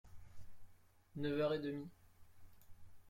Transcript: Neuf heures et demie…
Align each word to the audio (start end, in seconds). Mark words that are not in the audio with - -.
Neuf 1.15 1.39
heures 1.39 1.53
et 1.53 1.59
demie… 1.59 1.87